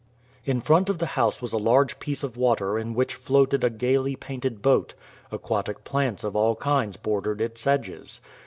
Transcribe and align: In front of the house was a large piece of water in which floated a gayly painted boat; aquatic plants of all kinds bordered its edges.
In 0.45 0.61
front 0.61 0.89
of 0.89 0.97
the 0.97 1.05
house 1.13 1.43
was 1.43 1.53
a 1.53 1.59
large 1.59 1.99
piece 1.99 2.23
of 2.23 2.35
water 2.35 2.79
in 2.79 2.95
which 2.95 3.13
floated 3.13 3.63
a 3.63 3.69
gayly 3.69 4.15
painted 4.15 4.59
boat; 4.63 4.95
aquatic 5.31 5.83
plants 5.83 6.23
of 6.23 6.35
all 6.35 6.55
kinds 6.55 6.97
bordered 6.97 7.39
its 7.39 7.67
edges. 7.67 8.19